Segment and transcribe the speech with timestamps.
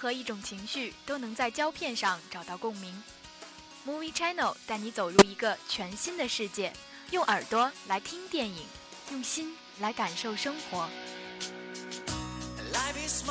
[0.00, 3.02] 何一种情绪都能在胶片上找到共鸣。
[3.86, 6.72] Movie Channel 带你走入一个全新的世界，
[7.10, 8.64] 用耳朵来听电影，
[9.10, 10.88] 用心来感受生活。
[13.10, 13.26] 心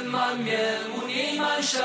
[0.00, 0.58] 尘满面，
[0.96, 1.78] 污泥满身，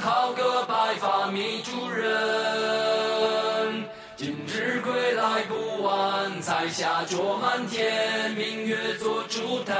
[0.00, 3.84] 好个白发迷主人。
[4.16, 9.74] 今日归来不晚，彩霞灼满天，明月做烛台。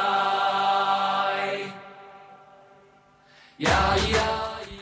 [3.56, 3.70] 呀
[4.12, 4.18] 呀。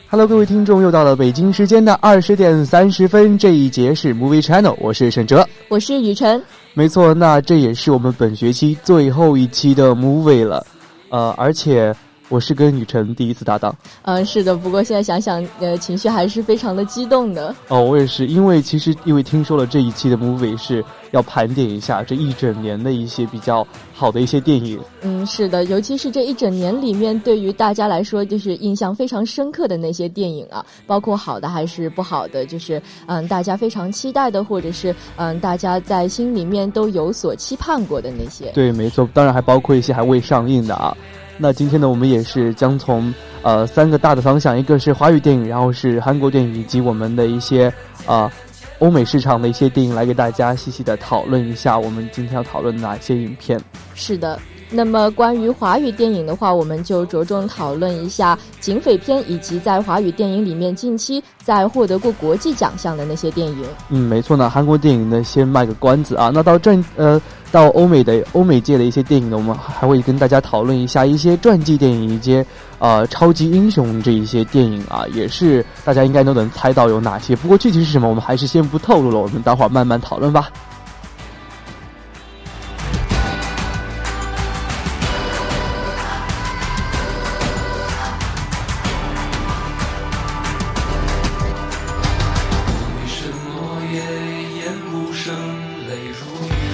[0.09, 6.43] Hello，各位听众，又到了北京时间的二十点三十分，这一节是 Movie Channel，我是沈哲，我是雨辰，
[6.73, 10.67] 没错，那这也是我们本学期最后一期的 Movie 了，
[11.07, 11.95] 呃，而且。
[12.29, 14.55] 我是跟雨辰第一次搭档，嗯，是的。
[14.55, 17.55] 不过现在想想，呃，情绪还是非常的激动的。
[17.69, 24.77] 哦，我也是，因为其实因为听说了这一期的 movie 是要盘点一下这一整年的一些比较好的一些电影。
[25.03, 38.51] 嗯，是的，尤其是这一整年里面，对于大家来说，就是印象非常深刻的那些电影啊，包括好的还是不好的，就是嗯，大家非常期待的，或者是嗯，大家在心里面都有所期盼过的那些。
[38.51, 40.93] 对，没错，当然还包括一些还未上映的啊。
[41.37, 47.71] 那今天呢，我们也是将从呃三个大的方向，一个是华语电影，然后是韩国电影，以及我们的一些
[48.05, 48.31] 啊
[48.79, 53.59] 欧美市场的一些电影，来给大家细细的讨论一下，我们今天要讨论哪些影片？
[53.93, 54.39] 是的。
[54.69, 63.63] 那么关于华语电影的话，我们就着重讨论一下警匪片，以及在华语电影里面近期在获得过国际奖项的那些电影。
[63.87, 64.49] 嗯，没错呢。
[64.49, 66.29] 韩国电影呢，先卖个关子啊。
[66.33, 67.21] 那到正呃，
[67.51, 72.45] 到欧美的欧美界的一些电影呢，我们还会跟大家讨论一下一些传记电影一些
[72.77, 77.35] 呃超级英雄这一些电影啊，也是大家应该都能猜到有哪些。
[77.37, 80.49] 不过具体是什么，我们还是先不透露了，我们待会儿慢慢讨论吧。
[92.93, 93.99] 为什么夜
[94.59, 95.33] 雁无声，
[95.87, 96.66] 泪如雨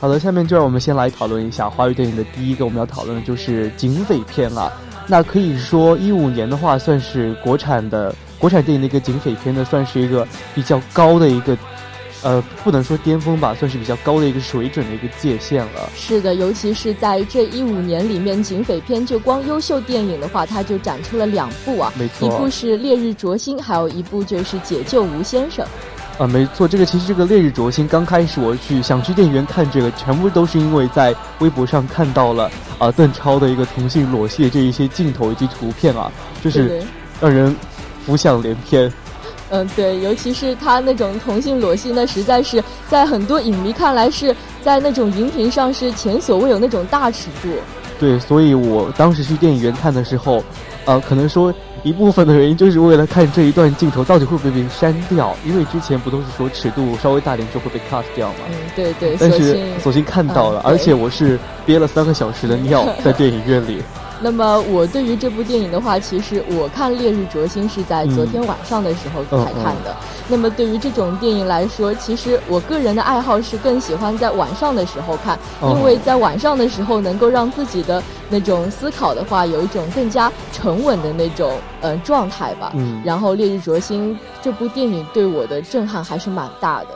[0.00, 4.72] 好的，下面就让我们先来讨论一下华语电影的第一个我们要讨论的就是警匪片了。
[5.06, 11.54] 那可以说一五年的话，算是国产的国产电影的一个警匪片呢，算是一个比较高的一个，
[12.22, 15.90] 呃，不能说巅峰吧，算是比较高的一个水准的一个界限了。
[15.94, 25.62] 是的，尤其是在这一五年里面，警匪片就光优秀电影的话，它就展出了两部啊，没错，一部是《烈日灼心》，还有一部就是《解救吴先生》。
[26.20, 36.12] 啊，没错，这个其实这个《烈日灼心》刚开始我去想去电影院看这个，全部都是因为在微博上看到了啊邓超的一个同性裸戏这一些镜头以及图片啊，
[36.44, 36.82] 就是
[37.22, 37.56] 让人
[38.04, 38.92] 浮想联翩。
[39.48, 47.48] 嗯，对，尤其是他那种同性裸戏，那实在是在很多影迷看来是在那种荧屏上是前所未有那种大尺度。
[47.98, 50.44] 对，所以我当时去电影院看的时候，
[50.84, 51.52] 呃，可能说。
[51.82, 58.40] 一部分的原因就是为了看这一段镜头到底会不会被删掉，因为之前不都是说尺度稍微大点就会被 cut 掉吗？
[58.50, 59.16] 嗯，对对。
[59.18, 63.82] 但是索性看到了，而且我是憋了三个小时的尿 在电影院里。
[64.22, 69.96] 那么我对于这部电影的话，其实我看《烈日灼心》是在昨天晚上的时候才看的。
[70.28, 82.72] 那么对于这种电影来说，其实我个人的爱好是更喜欢在晚上的时候看，因为在晚上的时候能够让自己的那种思考的话有一种更加沉稳的那种呃状态吧。
[82.74, 83.00] 嗯。
[83.02, 86.88] 然后《烈日灼心》这部电影对我的震撼还是蛮大的。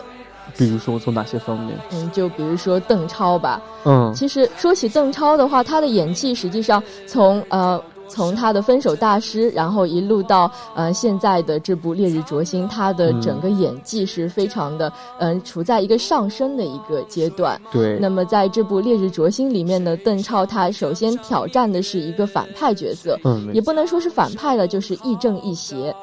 [0.56, 1.78] 比如说从哪些方面？
[1.92, 3.60] 嗯，就比如说邓超吧。
[3.84, 17.60] 嗯，其实说起邓超的话，他的演技实际上从呃从他的分手大师，然后一路到呃现在的这部烈日灼心，他的整个演技是非常的嗯处在一个上升的一个阶段。
[17.72, 17.98] 对。
[17.98, 25.94] 那么在这部烈日灼心里面呢，邓超他首先挑战的是一个反派角色，嗯，也不能说是反派了，就是亦正亦邪。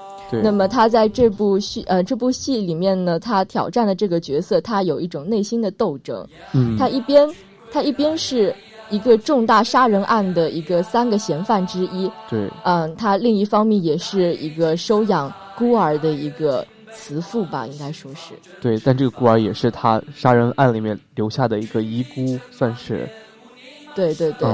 [0.43, 6.25] 那么他在这部戏呃这部戏里面呢，他挑战的这个角色，他有一种内心的斗争。
[6.53, 7.27] 嗯，他一边
[7.71, 8.53] 他一边是
[8.89, 12.11] 一个重大杀人案的一个三个嫌犯之一。
[12.29, 18.33] 对，嗯，他另一方面也是一个收养孤儿的一个慈父吧，应该说是。
[18.61, 23.07] 对，但这个孤儿也是他杀人案里面留下的一个遗孤，算是。
[23.95, 24.49] 对对对。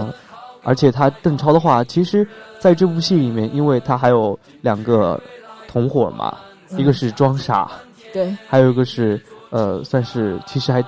[0.63, 2.27] 而且他邓超的话，其实
[2.59, 5.17] 在这部戏里面，因为他还有两个
[5.77, 6.35] 同伙嘛，
[6.71, 7.69] 一个是装傻，
[8.11, 9.21] 对，还有一个是
[9.51, 10.83] 呃，算是其实还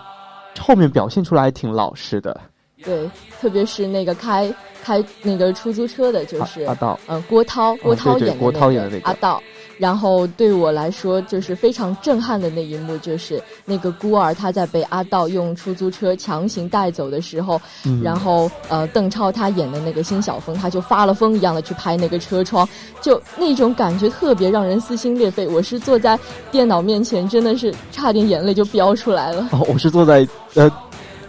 [0.59, 2.41] 后面表现出来还挺老实的。
[2.83, 3.07] 对，
[3.39, 4.51] 特别是那个开
[4.81, 8.17] 开那个出租车的，就是阿道，嗯，郭涛，郭涛
[8.71, 9.39] 演的那个阿道。
[9.79, 17.59] 然后对我来说，就是非常震撼的那一幕，就是那个孤儿他在被阿道用出租车强行带走的时候，
[18.03, 22.67] 然后呃，邓超他演的那个辛晓峰，他就发了疯一样的去拍那个车窗，
[23.01, 25.47] 就那种感觉特别让人撕心裂肺。
[25.47, 26.19] 我是坐在
[26.51, 29.47] 电脑面前，真的是差点眼泪就飙出来了。
[29.53, 30.69] 哦，我是坐在呃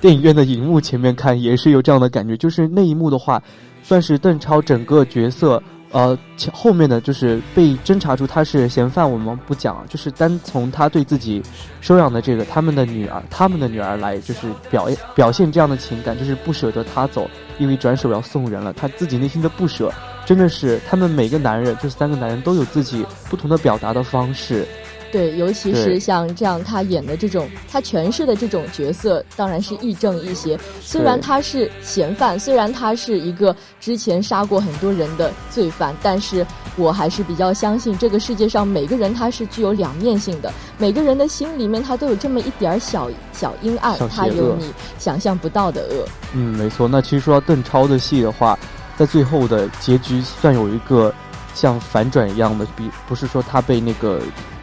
[0.01, 2.37] 电影院的荧幕前面看，也是有这样的感觉。
[2.37, 3.41] 就是那一幕的话，
[3.85, 5.63] 算是邓超整个角色。
[5.93, 6.17] 呃，
[6.53, 11.43] 后面的就是被侦查出他是嫌犯，我们不讲，就是单从他对自己
[11.81, 17.29] 收养的这个他们的女儿，他们的女儿来，就是表表现这样的情感，就是不舍得他走，
[17.59, 19.93] 因为转手要送人了，他自己内心的不舍，
[20.25, 24.67] 真的是他们每个男人，就是三个男人都有自己不同的表达的方式。
[25.13, 30.59] 对，尤其是像这样他演的这种，他诠释的这种角色，当然是亦正亦邪。
[30.81, 36.47] 虽然他是嫌犯，虽然他是一个之前杀过很多人的罪犯，但是
[36.77, 46.07] 我还是比较相信这个世界上每个人他是具有两面性的，每个人的心里面他都有这么一点小小阴暗，他有你想象不到的恶。
[46.35, 46.87] 嗯，没错。
[46.87, 48.57] 那其实说到邓超的戏的话，
[48.97, 51.13] 在最后的结局算有一个
[51.53, 54.21] 像反转一样的，比不是说他被那个。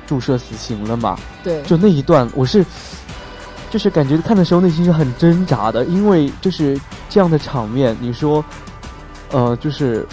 [0.08, 1.16] 注射死刑了嘛？
[1.44, 2.66] 对，就那一段，我是，
[3.70, 8.44] 就是感觉看的时候内心是很挣扎的，因为就是这样的场面，你说，
[9.32, 10.08] 呃，就是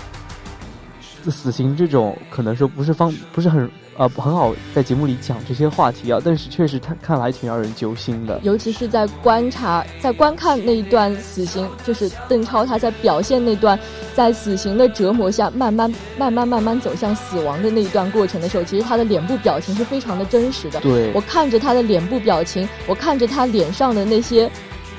[1.31, 3.71] 死刑这种，可能说不是方不是很。
[3.97, 8.41] 呃，很好，在节目里讲这些话题啊，但是确实看看来挺让人揪心的。
[8.43, 13.79] 尤其是在观察、在观看那一段死刑，就是邓超他在表现那段
[14.13, 20.81] 在死刑的折磨下，慢慢、慢慢、慢慢走向死亡的那一段过程的时候，其实他的脸部表情是非常的真实的。
[20.81, 24.51] 对，我看着他的脸部表情，我看着他脸上的那些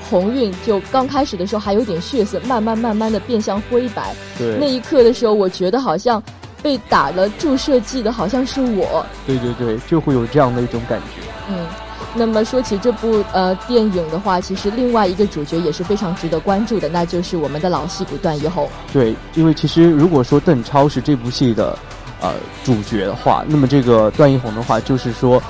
[0.08, 4.14] 红晕，就刚开始的时候还有点血色，慢慢、慢慢的变向灰白。
[4.38, 6.22] 对，那一刻的时候，我觉得好像。
[6.66, 11.22] 被打了注射剂的好像是我，对对对，就会有这样的一种感觉。
[11.48, 11.64] 嗯，
[12.12, 18.68] 那么说起这部呃电影的话，其实另外一个主角也是非常值得关注的，那就是我们的老戏骨段奕宏。
[18.92, 21.78] 对，因为其实如果说邓超是这部戏的
[22.20, 22.32] 呃
[22.64, 25.40] 主角的话，那么这个段奕宏的话，就是说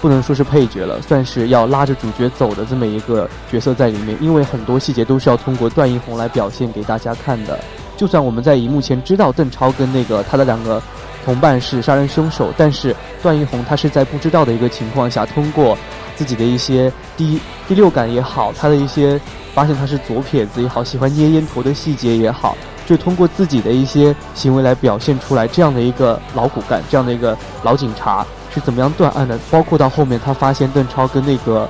[0.00, 7.60] 不能说是配角了，算是要拉着主角走的这么一个角色在里面，因为很多细节都是要通过段奕宏来表现给大家看的。
[8.02, 10.82] 就算我们在荧幕前知道邓超跟那个他的两个
[11.24, 15.78] 同伴是杀人凶手，但是段奕宏他是在不知道的一个情况下，通过
[16.16, 17.38] 自己的一些第
[17.68, 19.20] 第六感也好，他的一些
[19.54, 29.38] 发现他是左撇子也好，喜欢捏烟头的细节也好，就通过自己的一些行为来表现出来这样的一个老骨干，这样的一个老警察是怎么样断案的。
[29.48, 31.68] 包括到后面他发现邓超跟那个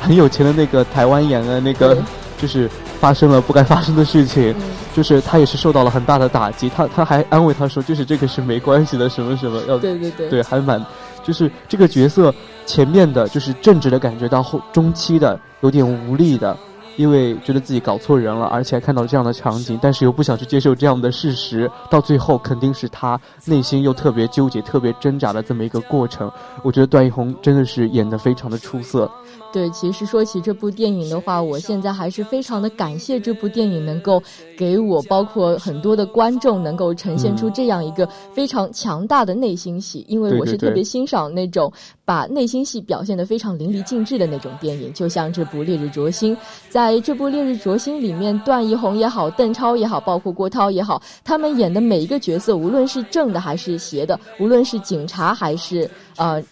[0.00, 1.98] 很有钱的那个台湾演的那个
[2.40, 2.70] 就是
[3.02, 4.54] 发生了不该发生的事情。
[4.94, 10.84] 就是他也是受到了很大的打击，他他还安慰他说，就是这个是没关系的，什么什么要对对对对，还蛮，
[11.24, 12.32] 就是这个角色
[12.66, 16.54] 前面的就是正直的感觉到后中期的有点无力的，
[16.98, 26.30] 因为觉得自己搞错人了，而且还看到了这样的场景，但是又不想去接受这样的事实，到最后肯定是他内心又特别纠结、特别挣扎的这么一个过程。
[26.62, 29.10] 我觉得段奕宏真的是演得非常的出色。
[29.52, 34.22] 对，其实说起这部电影的话，我现在还是非常的感谢这部电影能够
[34.56, 41.70] 给我，包括很多的观众能够呈现出这样一个非常强大的内心戏，因为我是特别欣赏那种
[42.04, 46.34] 把内心戏表现得非常淋漓尽致的那种电影，就像这部《烈日灼心》。
[46.70, 56.42] 在这部《烈日灼心》里面，段奕宏也好，邓超也好，包括郭涛也好，他们演的每一个角色，无论是正的还是邪的，无论是警察还是呃。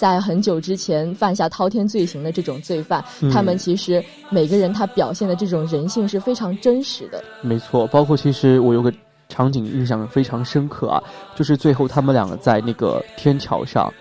[0.00, 7.22] 在很久之前犯下滔天罪行的这种罪犯，他们其实每个人他表现的这种人性是非常真实的。
[7.42, 8.90] 没错，包括其实我有个
[9.28, 11.02] 场景印象非常深刻啊，
[11.36, 13.92] 就是最后他们两个在那个天桥上，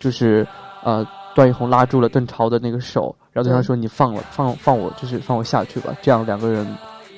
[0.00, 0.44] 就是
[0.82, 1.06] 呃
[1.36, 6.66] 段奕宏拉住了邓超的那个手，然后对他说：“你放了放放我，就是放我下去吧，这样两个人，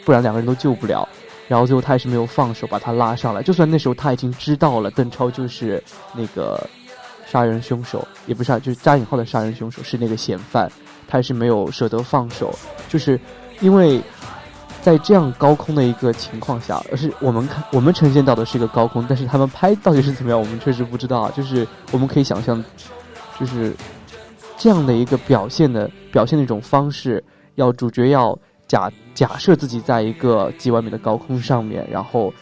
[0.04, 1.08] 不然两个人都救不了。”
[1.48, 3.42] 然后最后他还是没有放手，把他拉上来。
[3.42, 5.82] 就算那时候他已经知道了邓超就是
[6.14, 6.62] 那个。
[7.26, 10.70] 杀人凶手也不是啊，就是加引号的杀人凶手是那个嫌犯，
[11.08, 12.56] 他还是没有舍得放手，
[12.88, 13.20] 就是
[13.60, 14.00] 因为
[14.80, 21.32] 在这样高空的一个情况下，而是我们看我们呈现到的是一个高空，但是他们拍到底是怎么样，我们确实不知道啊。
[21.36, 22.64] 就是我们可以想象，
[23.40, 23.74] 就是
[24.56, 27.22] 这样的一个表现的表现的一种方式，
[27.56, 32.32] 要主角要假假设自己在一个极完美的高空上面，然后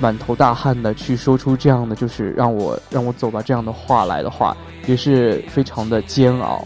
[0.00, 4.56] 满头大汗的去说出这样的就是让我让我走吧这样的话来的话，
[4.86, 6.64] 也是非常的煎熬。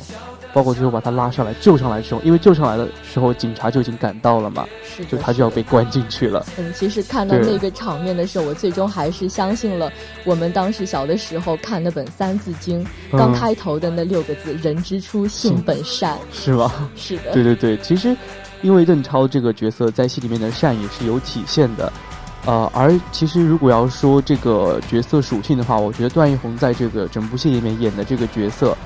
[0.53, 6.45] 包括最后把他拉上来救上来的时候，因为救上来的时候警察就已经赶到了嘛，是就他就要被关进去了。
[6.59, 9.93] 嗯，其实看到那个场面的时候，我最终还是相信了
[10.25, 12.85] 我们当时小的时候看那本《三字经》
[13.17, 16.91] 刚开头的那六个字“人之初，性本善”，是吗？
[16.97, 17.31] 是的。
[17.33, 18.17] 对对对，其实
[18.63, 21.93] 因为邓超这个角色在戏里面的善也是有体现的，
[22.47, 28.77] 呃，而其实如果要说这个角色属性的话，我觉得段奕宏在这个整部戏里面演的这个角色。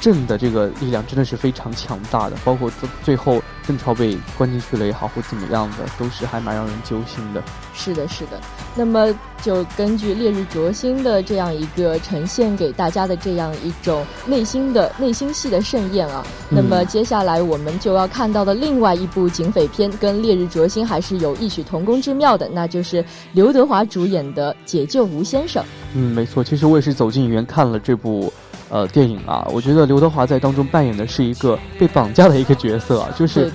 [0.00, 7.42] 正的这个力量真的是非常强大的，包括最最后邓超被关进去了也好，或怎么样的，都是还蛮让人揪心的。
[7.74, 8.40] 是的，是的。
[8.74, 9.12] 那么
[9.42, 25.62] 就根据《烈日灼心》的这样一个呈现给大家的这样一种内心的内心戏的盛宴啊，那么接下来我们就要看到的另外一部警匪片，跟《烈日灼心》还是有异曲同工之妙的，那就是刘德华主演的《解救吴先生》。
[25.94, 28.32] 嗯，没错，其实我也是走进影院看了这部。
[28.68, 33.50] 呃，电影啊，我觉得刘德华在当中扮演的是一个被绑架的一个角色啊，就是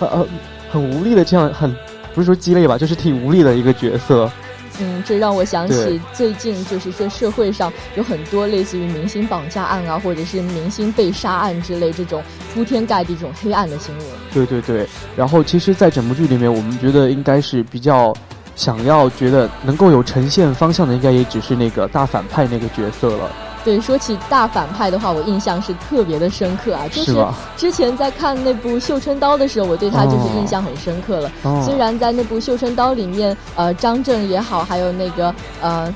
[0.00, 0.26] 呃呃
[0.70, 1.74] 很无力的这样，很
[2.14, 4.30] 不是说鸡肋吧，就是挺无力的一个角色。
[4.78, 14.06] 嗯，这让我想起最近就是这社会上有很多类似于明星绑架案啊，或者是明星被杀案之类这种铺天盖地这种黑暗的新闻。
[14.34, 18.14] 对对对，然后其实，在整部剧里面，我们觉得应该是比较
[18.54, 23.30] 想要觉得能够有呈现方向的，应该也只是那个大反派那个角色了。
[23.66, 26.86] 对，说起大反派的话，我印象是特别的深刻啊。
[26.92, 27.12] 就是
[27.56, 31.28] 之前在看那部《绣春刀》的时候，我对他就是印象很深刻了。
[31.64, 35.92] 虽然在那部《绣春刀》里面，呃，张震也好，还有那个呃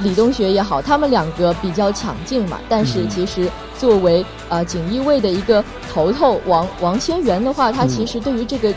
[0.00, 2.58] 李东学也好，他们两个比较抢镜嘛。
[2.68, 8.70] 但是其实作为呃锦衣卫的一个头头王王千源的话，他其实对于这个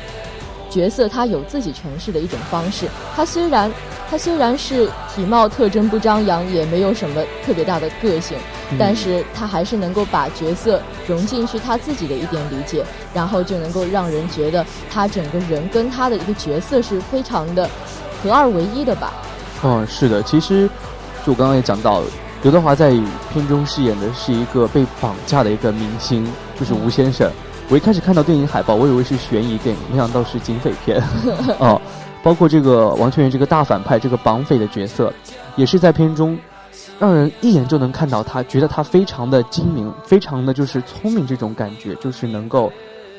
[0.69, 2.87] 角色，他有自己诠释的一种方式。
[3.15, 3.71] 他虽然。
[4.09, 8.37] 他虽然是体貌特征不张扬，也没有什么特别大的个性，
[8.79, 17.69] 但是他还是能够把角色融进去他自己的一点理解，然后就能够让人觉得他整个人跟他的一个角色是非常的
[18.23, 19.11] 合二为一的吧。
[19.61, 20.69] 嗯，是的，其实
[21.25, 22.01] 就我刚刚也讲到，
[22.43, 22.91] 刘德华在
[23.33, 26.25] 片中饰演的是一个被绑架的一个明星，
[26.57, 27.29] 就是吴先生。
[27.69, 31.01] 我一开始看到电影海报，我以为是悬疑电影，没想到是警匪片。
[31.59, 31.79] 哦。
[32.23, 35.13] 包括这个王全元这个大反派这个绑匪的角色，
[35.55, 36.37] 也是在片中，
[36.99, 42.69] 让人一眼就能看到他，觉得他非常的精明，非常的就是聪明，这种感觉就是能够，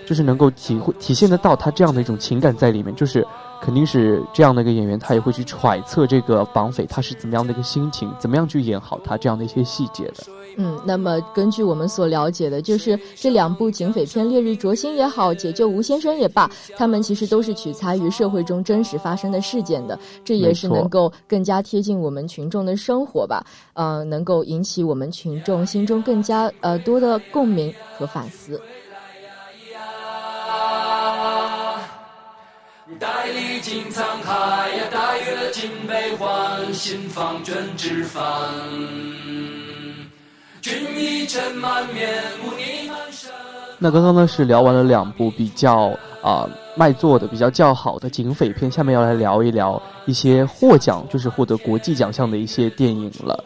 [0.05, 3.27] 就是能够体会体现得到他这样的一种情感在里面，就是
[3.61, 10.25] 肯定是这样的一个演员，他也会去揣测这个绑匪他是怎么样的一个心情，怎么样去演好他这样的一些细节的。
[10.57, 28.61] 嗯，那么根据我们所了解的，就是这两部警匪片《烈日灼心》也好，《解救吴先生》也罢，他们其实都是取材于社会中真实发生的事件的，这也是能够更加贴近我们群众的生活吧，呃，能够引起我们群众心中更加呃多的共鸣和反思。
[32.99, 38.23] 带历经沧海呀，带阅尽悲欢，心放卷纸帆。
[43.81, 53.43] 那刚刚呢是聊完了两部比较啊卖座的、比较较好的警匪片，下面要来聊一聊一些获奖，就是获得国际奖项的一些电影了。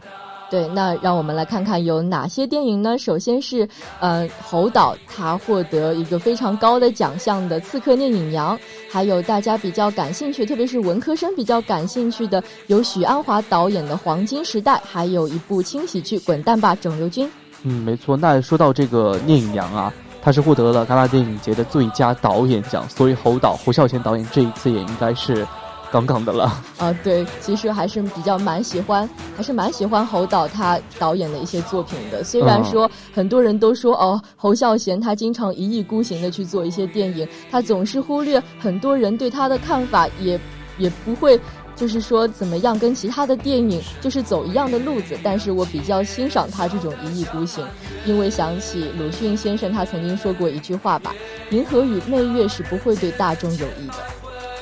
[0.52, 2.98] 对，那让我们来看看有哪些电影呢？
[2.98, 3.66] 首先是，
[4.00, 8.54] 呃，侯导他获得一个非常高的奖项的《刺客聂隐娘》，
[8.90, 17.26] 还有大家比较感兴趣，特别是文科生比较感兴趣的，由许鞍华导演的《黄金时代》，还有一部轻喜剧《滚蛋吧，肿瘤君》。
[17.62, 18.14] 嗯，没错。
[18.14, 19.90] 那说到这个聂隐娘啊，
[20.20, 25.46] 他是获得了戛纳电影节的最佳导演奖，所以侯导侯孝贤导演这一次也应该是。
[25.92, 26.44] 杠杠的了
[26.78, 29.06] 啊，对，其实还是比较蛮喜欢，
[29.36, 32.24] 还是蛮喜欢侯导他导演的一些作品的。
[32.24, 40.40] 虽然说很多人都说哦，侯孝贤他经常一意孤行的去做一些电影，他总是忽略很多人对他的看法，也
[40.78, 41.38] 也不会
[41.76, 45.18] 就是说怎么样跟其他的电影就是走一样的路子。
[45.22, 47.62] 但是我比较欣赏他这种一意孤行，
[48.06, 51.14] 因为想起鲁迅先生他曾经说过一句话吧
[51.52, 53.94] ：“银河与媚月是不会对大众有益的。”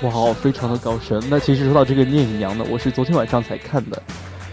[0.03, 1.23] 哇哦，非常的高深。
[1.29, 4.03] 那其实说到这个聂隐娘呢，我是昨天晚上才看的。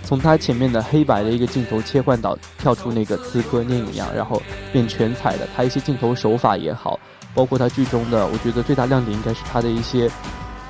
[0.03, 4.41] 从他前面的黑白的一个镜头切换到跳出那个刺客聂隐娘，然后
[4.73, 6.99] 变全彩的，他一些镜头手法也好，
[7.33, 10.09] 包括他剧中的，我觉得最大亮点应该是他的一些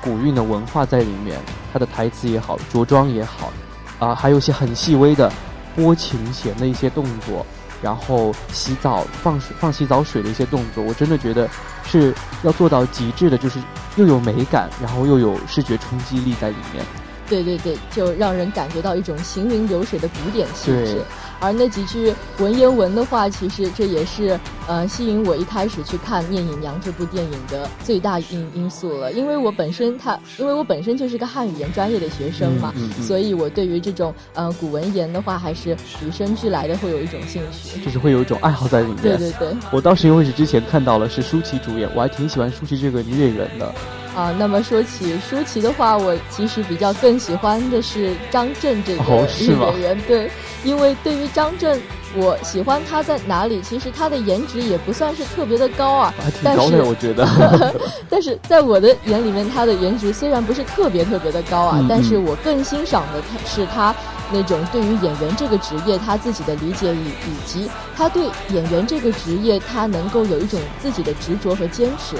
[0.00, 1.38] 古韵的文化在里面。
[1.72, 3.52] 他的台词也好，着装也好，
[3.98, 5.30] 啊，还有一些很细微的
[5.76, 7.44] 拨琴弦的一些动作，
[7.82, 11.48] 然后洗澡放放洗澡水的一些动作，我真的觉得
[11.84, 13.58] 是要做到极致的，就是
[13.96, 16.84] 又有美感，然后又有视觉冲击力在里面。
[17.28, 21.02] 对对对，就让人感觉到一种行云流水的古典气质。
[21.40, 29.12] 而那几句文言文的话，其实这也是呃吸引我一开始去看《聂隐娘》这部电影的最大因因素了。
[29.12, 38.96] 因为我本身他，因为我本身就是个汉语言专业的学生嘛，所以我对于这种呃古文言的话，还是与生俱来的会有一种兴趣，就是会有一种爱好在里面。
[38.96, 43.72] 对对对，我当时因为是之前看到了是舒淇主演，我还挺喜欢舒淇这个女演员的。
[44.16, 49.04] 啊，那么说起舒淇的话，我其实比较更喜欢的是张震这个
[49.40, 50.30] 演员，对，
[50.64, 51.80] 因为对于张震，
[52.16, 53.60] 我喜欢他在哪里？
[53.62, 57.26] 其实他的颜值也不算是特别的高啊，还挺高的，我觉得。
[58.10, 63.94] 但是在我的眼里面，他的颜值虽然不是特别特别的高啊，但是我更欣赏的他是他
[64.32, 72.16] 那种对于演员这个职业他自己的理解以以及他对演员这个职业他能够有一种自己的执着和坚持。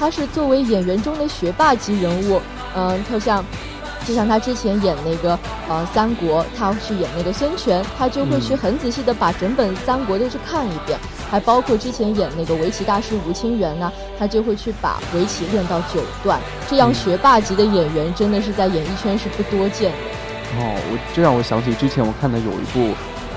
[0.00, 2.40] 他是作为演员中的学霸级人物，
[2.74, 3.44] 嗯，就像，
[4.06, 5.38] 就像他之前演那个
[5.68, 10.98] 呃《三国》，他去演那个孙权，他就会去很仔细的把整本《三国》都去看一遍，
[11.30, 16.40] 还包括之前演那个围棋大师吴清源呢，他就会去把围棋练到九段。
[16.66, 19.98] 这样学霸级的演员，真的是在演艺圈是不多见的。
[20.56, 22.94] 哦，我这让我想起之前我看的有一部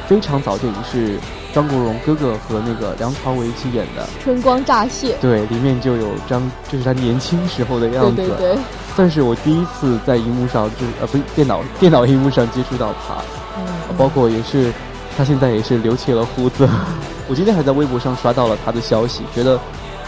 [0.08, 1.20] 非常早电影是。
[1.54, 8.58] 张国荣哥哥和那个梁朝伟一起演的《春光乍泄》，对，里面就有张，就是他年轻时候的样子，对对对，
[8.96, 13.22] 算是我第一次在荧幕上，就是呃，不是电脑 电脑荧幕上接触到他，
[13.58, 14.74] 嗯，包括也是
[15.16, 16.68] 他现在也是留起了胡子，
[17.30, 19.60] 我今天还在微博上刷到了他的消息，觉得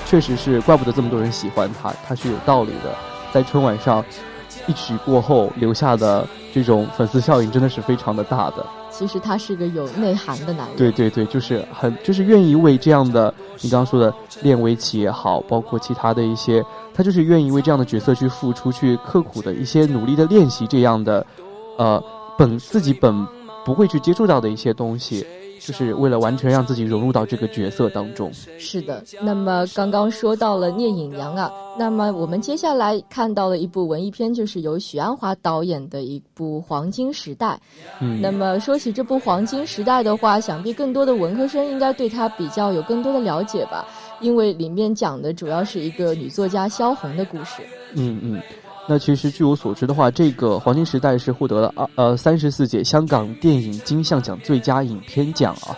[0.07, 2.95] 确实是怪不得这么多人喜欢他，他是有道理的，
[3.31, 4.03] 在春晚上
[4.67, 8.65] 一曲过后留下的这种粉丝效应真的是非常的大的。
[8.89, 10.77] 其实他是个有内涵的男人。
[10.77, 21.25] 对对对，就是很就是愿意为这样的你刚刚说的练围棋也好，包括其他的一些，他就是愿意为这样的角色去付出，去刻苦的一些努力的练习这样的，
[21.77, 22.01] 呃，
[22.37, 23.27] 本自己本
[23.65, 25.25] 不会去接触到的一些东西。
[25.65, 28.31] 就是为了完全让自己融入到这个角色当中。
[28.59, 37.53] 是的，那么刚刚说到了聂隐娘啊，那么我们接下来看到了一部文艺片，就是由许鞍华导演的一部《黄金时代》。
[37.99, 43.85] 嗯，那么说起这部《黄金时代》的话，想必更多的文科生应该对它比较有更多的了解吧，
[44.21, 47.63] 因为里面讲的主要是一个女作家萧红的故事。
[47.95, 48.41] 嗯嗯。
[48.87, 55.75] 那其实据我所知的话，这个《黄金时代》是获得了二呃三十四届香港电影金像奖最佳影片奖啊。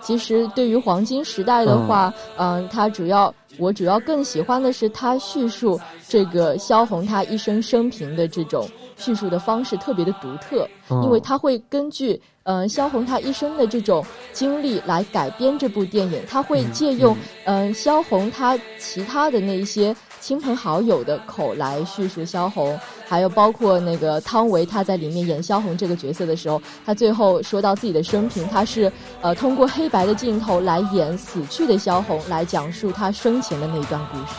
[0.00, 10.68] 其实对于《黄金时代》的话，嗯，它主要我主要更喜欢的是它叙述这个萧红她一生生平的这种叙述的方式特别的独特，
[11.02, 19.94] 因为它会根据嗯萧红她一生的这种经历来改编这部电影，它会借用嗯萧红她其他的那些。
[20.20, 22.78] 亲朋好友的口来叙述萧红，
[23.08, 34.34] 还有包括那个汤唯，他在里面演萧红这个角色的时候，他最后说到自己的生平，他是呃通过黑白的镜头来演死去的萧红，来讲述他生前的那一段故事，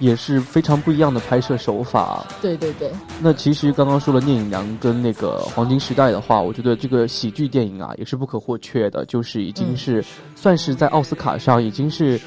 [0.00, 2.26] 也是非常不一样的拍摄手法。
[2.42, 2.92] 对对对。
[3.20, 12.20] 那其实刚刚说了《聂隐娘》跟那个《黄金时代》的话，我觉得这个喜剧电影啊也是不可或缺的，就是已经是算是在奥斯卡上已经是。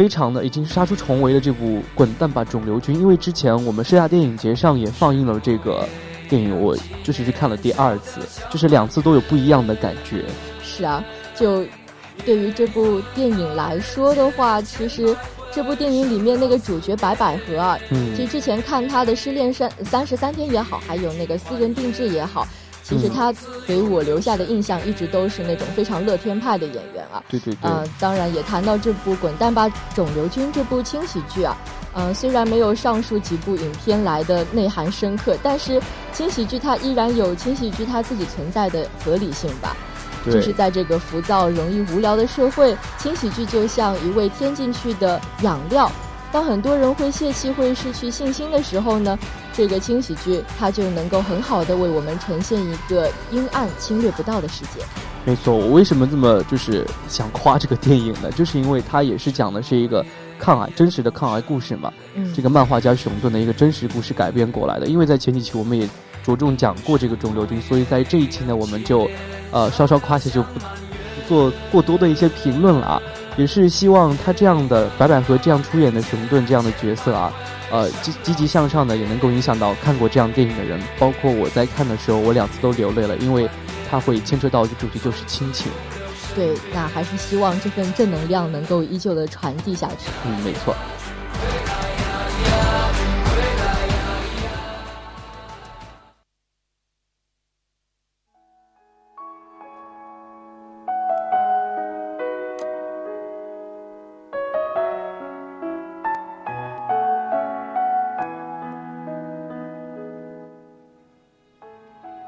[0.00, 5.86] 非常的已经杀出重围的这部《滚蛋吧肿瘤君》，因为之前我们世亚电影节上也放映了这个
[6.26, 10.24] 电影，我就是去看了第二次，就是两次都有不一样的感觉。
[10.62, 11.04] 是啊，
[11.36, 11.66] 就
[12.24, 15.14] 对于这部电影来说的话，其实
[15.52, 22.48] 这部电影里面那个主角白百合啊，嗯，其实之前看他的《失恋三三十三天》也好，还有那个《私人定制》也好。
[22.90, 23.32] 其实他
[23.66, 27.22] 给我留下的印象一直都是那种非常乐天派的演员啊。
[27.28, 27.70] 对对对。
[27.70, 31.56] 嗯，当然也谈到这部《滚蛋吧，肿瘤君》这部轻喜剧啊。
[31.94, 35.80] 嗯，虽然没有上述几部影片来的内涵深刻，但是
[36.12, 39.76] 轻喜剧它依然有轻喜剧它自己存在的合理性吧。
[40.26, 45.90] 就是在这个浮躁、容易无聊的社会，轻喜剧就像一味添进去的养料。
[46.32, 49.18] 当很多人会泄气、会失去信心的时候呢？
[49.52, 54.80] 这个轻喜剧，它就能够很好的为我们呈现一个阴暗、侵略不到的世界。
[55.24, 58.30] 没错，我为什么这么就是想夸这个电影呢？
[58.30, 60.06] 就是因为它也是讲的是一个
[60.38, 61.92] 抗癌、真实的抗癌故事嘛。
[62.14, 64.86] 嗯，这个漫画家熊顿的一个真实故事改编过来的。
[64.86, 65.86] 因为在前几期我们也
[66.22, 69.10] 着重讲过这个肿瘤君，所以在这一期呢，我们就
[69.50, 70.60] 呃稍稍夸下，就不
[71.28, 73.02] 做过多的一些评论了啊。
[73.40, 77.32] 也是希望他这样的白百合这样出演的熊顿这样的角色啊。
[77.70, 83.48] 呃，积积极向上的也能够影响到看过这样电影的人，包括我在看的时候，我两次都流泪了，因为
[83.88, 85.70] 它会牵扯到一个主题，就是亲情。
[86.34, 90.10] 对，那还是希望这份正能量能够依旧的传递下去。
[90.26, 90.74] 嗯，没错。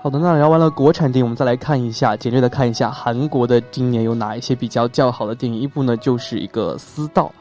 [0.02, 5.60] 好的，那聊完了国产电影，我们再来看一下，简略的看一下韩国的今年有哪一些比较较好的电影。
[5.60, 7.32] 一部呢就是一个《私道》，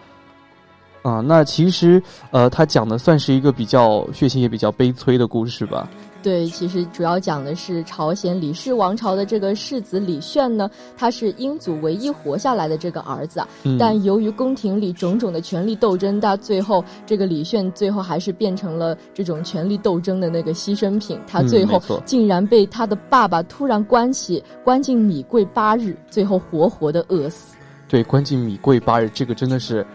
[1.09, 5.89] 啊，那其实呃，它讲的算是一个比较血腥也比较悲催的故事吧。
[6.23, 13.47] 对，其实主要讲的是朝鲜李氏王朝的这个世子李炫呢，他是英祖唯一活下来的这个儿子啊。
[13.79, 21.19] 但由于宫廷里种种的权力斗争，到最后这个李炫最后还是变成了这种权力斗争的那个牺牲品。
[21.25, 27.55] 他最后竟然被他的爸爸突然关起，关进米柜八日，最后活活的饿死。
[27.87, 29.85] 对，关进米柜八日，这个真的是。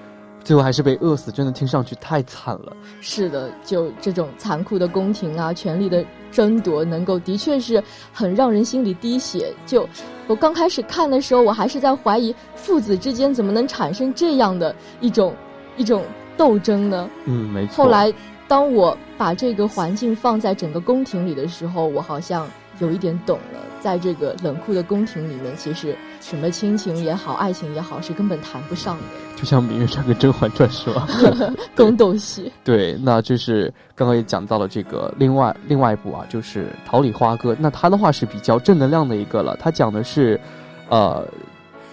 [0.47, 2.73] 最后还是被饿死，真的听上去太惨了。
[3.01, 7.83] 是的，就这种残酷的宫廷啊，权力的争夺，能够的确是
[8.13, 9.53] 很让人心里滴血。
[9.67, 9.89] 就
[10.29, 15.35] 我刚开始看的时候，我还是在怀疑父子之间怎么能产生这样的一种
[15.77, 16.05] 一种
[16.37, 17.11] 斗争呢？
[17.25, 17.85] 嗯，没错。
[17.85, 18.15] 后来，
[18.47, 23.59] 当我把这个环境放在整个宫廷里的时候，我好像有一点懂了。
[23.81, 29.03] 在这个冷酷的宫廷里面，其实什么亲情也好，爱情也好，是根本谈不上的。
[29.37, 31.07] 就像《芈月传》跟《甄嬛传》是吧？
[31.77, 32.51] 宫斗戏。
[32.65, 37.53] 对，那就是刚刚也讲到了这个另外另外一部啊，就是《桃李花歌》。
[37.61, 39.55] 那它的话是比较正能量的一个了。
[39.61, 40.41] 它讲的是，
[40.89, 41.23] 呃，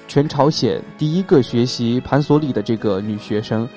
[0.08, 3.68] 全朝鲜第一个学习盘索里的这个女学生。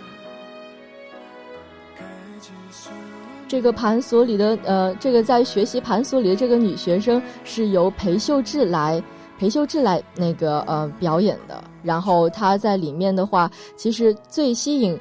[3.48, 9.00] 这个盘索里的呃，这个在学习盘索里的这个女学生是由裴秀智来
[9.38, 11.62] 裴秀智来那个呃表演的。
[11.83, 14.99] 然后他在里面的话，其实最吸引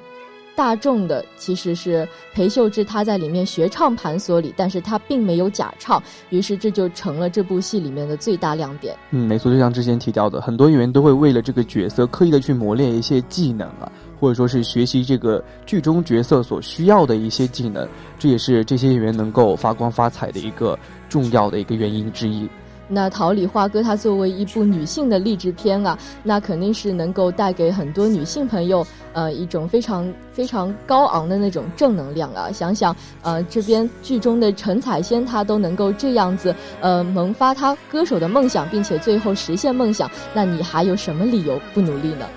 [0.55, 8.95] 大众的其实是裴秀智，他在里面学唱盘索里，但是他并没有假唱，于是这就成了这部戏里面的最大亮点。
[9.11, 13.91] 嗯，没错，就像之前提到的，很多演员都会为了这个角色刻意的去磨练一些技能啊。
[14.17, 17.85] 或者说是学习这个剧中角色所需要的一些技能，
[18.17, 22.47] 这也是这些演员能够发光发彩的一个重要的一个原因之一。
[22.87, 32.51] 那《桃李花歌》它作为一部女性的励志片啊，那肯定是能够带给很多女性朋友呃一种非常非常高昂的那种正能量啊。
[32.51, 42.27] 想想呃这边剧中的陈彩仙，她都能够这样子呃萌发她歌手的梦想，并且最后实现梦想，那你还有什么理由不努力呢？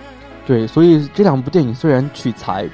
[0.47, 2.67] 对，所以这两部电影虽然取材、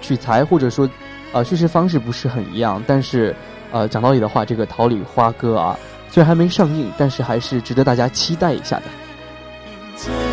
[0.00, 0.88] 取材或者说，
[1.32, 3.32] 呃，叙事方式不是很一样，但是，
[3.70, 5.78] 呃，讲道理的话，这个《桃李花歌》啊，
[6.10, 10.29] 虽然还没上映，但是还是值得大家期待一下的。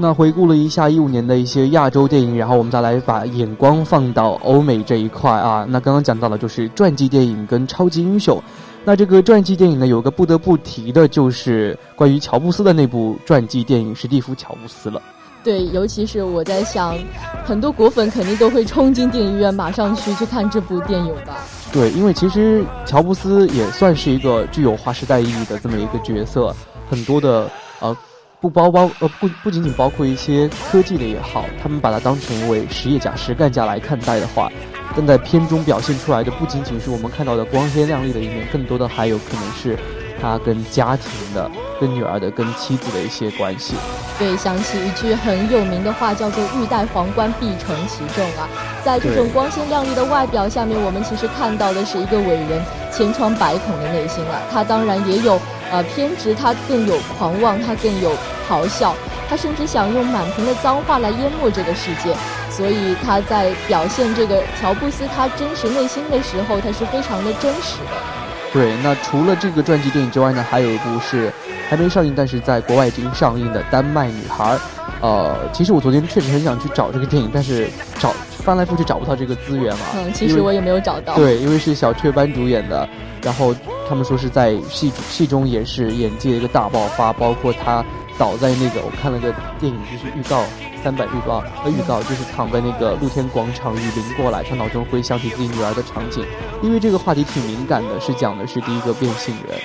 [0.00, 5.66] 那回顾了一下一五年的一些亚洲电影，然后我们再来把眼光放到欧美这一块啊。
[5.68, 8.40] 那刚刚讲到了就是传记电影跟超级英雄。
[8.84, 15.02] 那这个传记电影呢，有个不得不提的就是关于乔布斯的那部传记电影《史蒂夫·乔布斯》了。
[15.42, 16.96] 对，尤其是我在想，
[17.44, 21.38] 很多果粉肯定都会冲进电影院，马上去去看这部电影吧。
[21.72, 26.54] 对，因为其实乔布斯也算是一个具有划时代意义的这么一个角色，
[26.88, 27.96] 很多的呃。
[28.40, 34.48] 不包包呃不不仅仅包括一些科技的也好，他们把它当成为实业家、实干家来看待的话，
[34.94, 39.76] 但在片中表现出来的不仅仅是我们看到的光鲜亮丽的一面，更多的还有可能是
[40.22, 43.74] 他跟家庭的、跟女儿的、跟妻子的一些关系。
[44.20, 48.48] 对，想起一句很有名的话，叫做“欲戴皇冠，必承其重”啊。
[48.84, 54.40] 在这种光鲜亮丽的外表下面，我们其实看到的是一个伟人千疮百孔的内心啊。
[54.52, 55.40] 他当然也有。
[55.70, 58.12] 呃，偏执他更有狂妄，他更有
[58.48, 58.94] 咆哮，
[59.28, 62.14] 他甚至想用满屏的脏话来淹没这个世界。
[62.50, 68.52] 所以他在表现这个乔布斯他真实内心的时候，他是非常的真实的。
[68.52, 71.30] 对，那除了这个传记电影之外呢，还有一部是
[71.68, 74.54] 还没上映，但是在国外已经上映的《丹麦女孩》。
[75.00, 77.68] 呃，其实我昨天确实很想去找这个电影，但是
[78.00, 79.84] 找翻来覆去找不到这个资源嘛。
[79.96, 81.14] 嗯，其实我也没有找到。
[81.16, 82.88] 对，因为是小雀斑主演的，
[83.22, 83.54] 然后。
[83.88, 87.82] 他们说是在戏戏中也是演技的一个大爆发，包括他
[88.18, 90.44] 倒在那个我看了个电影就是预告，
[90.82, 96.24] 三百预告呃预告，就是躺在那个露天广场，雨淋过来，他脑中回想起自己女儿的场景。
[96.62, 99.58] 因为这个话题挺敏感的，是讲的是第一个变性人。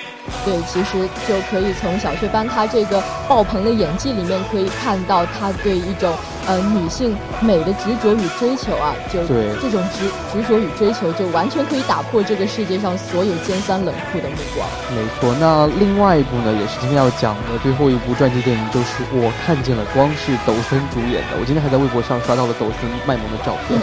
[0.44, 6.10] 对，其实就可以从小雀斑他这个爆棚的演技里面可以看到他对一种
[6.46, 14.66] 呃女性美的执着与追求啊，就对这种执执着与追求，就完全可以打破这个世界上所有尖酸冷酷的目光。
[14.94, 21.36] 没错，那另外一部呢，也是今天要讲的最后一部传记电影，就是我看见了光，是抖森主演的。
[21.40, 23.78] 我今天还在微博上刷到了抖森卖萌的照片，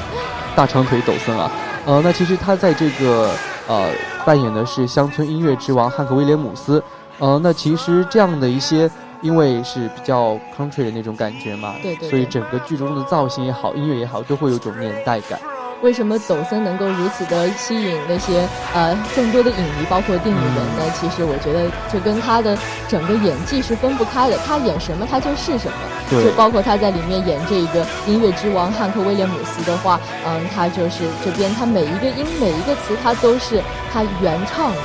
[0.54, 1.50] 大长腿抖森啊。
[1.84, 3.30] 呃，那其实他在这个
[3.68, 3.90] 呃
[4.24, 6.82] 扮演的是乡村音乐之王汉克威廉姆斯。
[7.18, 8.90] 呃，那其实这样的一些，
[9.22, 15.38] 因为是比较 country 的那种感觉嘛，对对，所以整个剧中的造型也好，音乐也好，都会有种年代感。
[15.82, 20.92] 为什么抖森能够如此的吸引那些呃众多的影迷，包括电影人呢？
[20.98, 22.56] 其实我觉得这跟他的
[22.88, 24.38] 整个演技是分不开的。
[24.46, 25.78] 他演什么，他就是什么。
[26.08, 33.60] 就包括他在里面演这个音乐之王汉克威廉姆斯的话，嗯，他就是这边他每一个音每一个词，他都是
[33.92, 34.80] 他原唱的。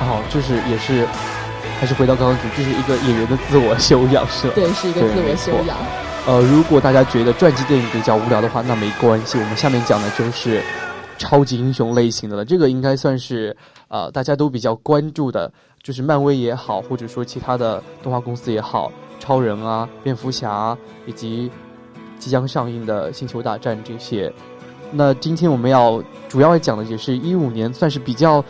[0.00, 1.06] 哦，就是也是，
[1.80, 4.52] 还是回到刚刚主，就是一个演员的自我修养，是吧？
[4.54, 5.76] 对，是一个自我修养。
[6.26, 9.38] 呃，如果大家觉得传记电影比较无聊的话，那没关系。
[9.38, 10.62] 我们下面讲的就是
[11.16, 12.44] 超级英雄类型的了。
[12.44, 13.56] 这个应该算是
[13.88, 15.50] 呃大家都比较关注的，
[15.82, 20.76] 就是漫威也好，或者说其他的动画公司也好，超人啊、蝙蝠侠
[21.06, 21.50] 以及
[22.18, 24.30] 即将上映的星球大战这些。
[24.92, 28.44] 那今天我们要主要讲的也是一五年算是比较。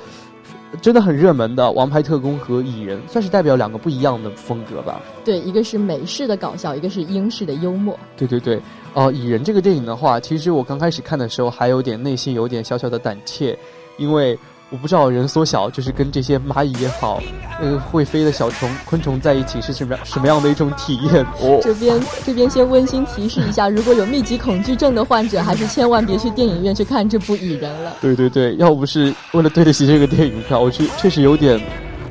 [0.80, 5.00] 真的很热门的《王牌特工》和《蚁人》，算是代表两个不一样的风格吧。
[5.24, 7.98] 对，一个是美式的搞笑，一个是英式的幽默。
[8.16, 8.60] 对对对，
[8.94, 13.58] 哦，《蚁人》这个电影的话，其实我刚开始看的时候还有点内心有点小小的胆怯，
[13.96, 14.38] 因为。
[14.70, 17.22] 我不知道人缩小就是跟这些蚂蚁也好，
[17.58, 21.24] 呃，会飞的小虫、昆虫在一起是什么什么样的一种体验？
[21.40, 27.96] 哦，这边这边先温馨提示一下， 如果有密集恐惧症的患者，还是千万别去电影院去看这部《蚁人》了。
[28.00, 31.58] 对对对，要不是为了对得起这个电影票，我去确实有点，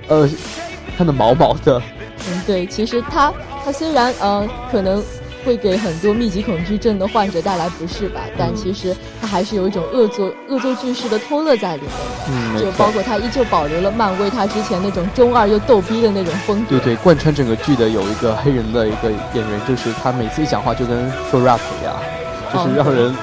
[0.08, 0.28] 呃，
[0.98, 1.80] 看的毛毛的。
[2.30, 3.32] 嗯，对，其实它
[3.63, 5.04] 它虽然呃可能。
[5.48, 11.84] 会给很多密集恐惧症的患者带来不适吧，但其实它还是有一种恶作恶作剧式的偷乐在里
[12.28, 16.72] 面的，就包括它依旧保留了漫威它之前那种中二又逗逼的那种风格。
[16.72, 21.96] 对对，贯穿整个剧的有一个黑人的一个演员，就是他每次一讲话就跟说 rap 一样，
[22.54, 23.16] 就是让人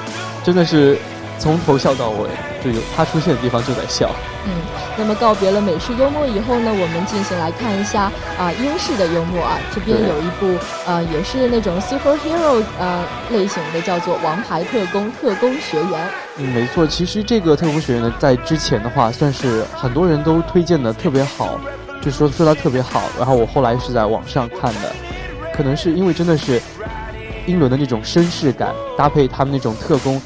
[0.43, 0.97] 真的是
[1.37, 2.29] 从头笑到尾，
[2.63, 4.09] 就有他出现的地方就在笑。
[4.47, 4.51] 嗯，
[4.97, 9.57] 那么告别了美式幽默以后呢，我们进行来看一下啊英式的幽默啊。
[9.73, 15.89] 这边有一部呃也是那种 superhero 呃类型的，叫做《王牌特工：特工学员》。
[16.37, 21.59] 嗯，没错，其实这个特工学员呢，在之前的话算是很多人都推荐的特别好，
[22.01, 23.01] 就说说它特别好。
[23.17, 24.95] 然后我后来是在网上看的，
[25.53, 26.61] 可能是因为真的是
[27.47, 30.21] 英伦的那种绅士感，搭配他们那种特工。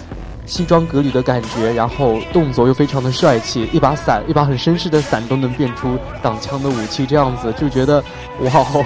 [0.49, 8.03] 西装革履的感觉，然后动作又非常的帅气，一把伞，一把很绅士的伞都能变出挡枪的武器，这样子就觉得
[8.39, 8.83] 哇哦，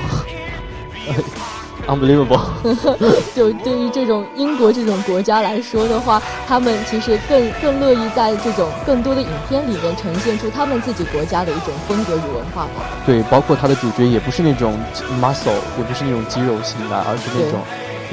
[1.87, 2.41] unbelievable。
[3.33, 12.83] 就对于这种英国这种国家来说的话，他们其实更更乐意在这种更多的影片里面呈现出他们自己国家的一种风格与文化吧。
[13.05, 14.77] 对，包括他的主角也不是那种
[15.21, 17.61] muscle，也不是那种肌肉型的，而是那种。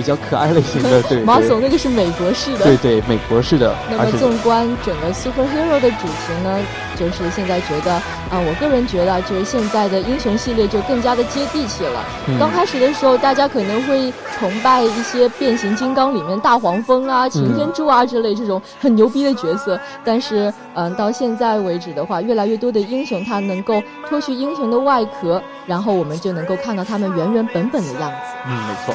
[0.00, 3.74] 比较可爱类型的，对 马总那个是美国式的，对对，美国式的。
[3.90, 6.58] 那么纵观整个 superhero 的主题呢，
[6.98, 12.02] 就是现在觉得啊，我个人觉得就是现在的英雄系列就更加的接地气了。
[12.38, 28.16] 刚开始的时候，大家可能会崇拜一些变形金刚里面大黄蜂啊、擎天柱啊之类这种很牛逼的角色，但是嗯，到现在为止的话，越来越多的英雄他能够脱去英雄的外壳，然后我们就能够看到他们原原本本的样子。
[28.46, 28.94] 嗯，没错。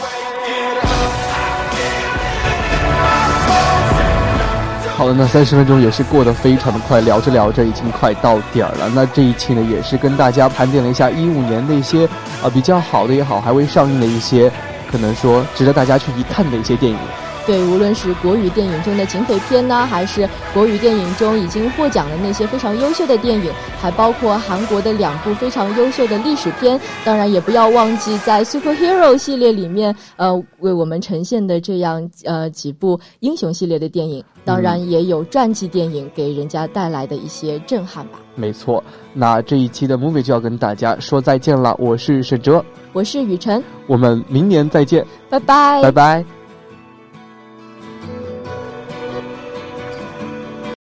[4.98, 8.90] 好的，那三十分钟也是过得非常的快，聊着聊着已经快到点儿了。
[8.96, 12.08] 那这一期呢，也是跟大家盘点了一下一五年的一些
[12.42, 14.50] 啊比较好的也好，还未上映的一些，
[14.90, 16.98] 可能说值得大家去一看的一些电影。
[17.46, 38.20] 对，无论是国语电影中的警匪片呢，还是国语电影中已经获奖的那些非常优秀的电影，还包括韩国的两部非常优秀的历史片，当然也不要忘记在 superhero 系列里面，呃，为我们呈现的这样呃几部英雄系列的电影，当然也有传记电影给人家带来的一些震撼吧。
[38.34, 46.26] 没错，那这一期的 movie 就要跟大家说再见了，我是沈哲，我是雨辰，我们明年再见，拜拜，拜拜。